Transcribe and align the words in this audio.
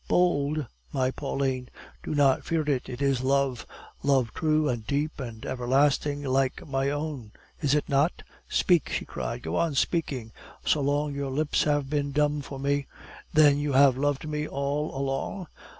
"Bold, 0.07 0.65
my 0.91 1.11
Pauline? 1.11 1.69
Do 2.01 2.15
not 2.15 2.43
fear 2.43 2.63
it. 2.67 2.89
It 2.89 3.03
is 3.03 3.21
love, 3.21 3.67
love 4.01 4.33
true 4.33 4.67
and 4.67 4.83
deep 4.87 5.19
and 5.19 5.45
everlasting 5.45 6.23
like 6.23 6.67
my 6.67 6.89
own, 6.89 7.33
is 7.61 7.75
it 7.75 7.87
not?" 7.87 8.23
"Speak!" 8.49 8.89
she 8.89 9.05
cried. 9.05 9.43
"Go 9.43 9.57
on 9.57 9.75
speaking, 9.75 10.31
so 10.65 10.81
long 10.81 11.13
your 11.13 11.29
lips 11.29 11.65
have 11.65 11.87
been 11.87 12.11
dumb 12.13 12.41
for 12.41 12.57
me." 12.57 12.87
"Then 13.31 13.59
you 13.59 13.73
have 13.73 13.95
loved 13.95 14.27
me 14.27 14.47
all 14.47 14.89
along?" 14.97 15.45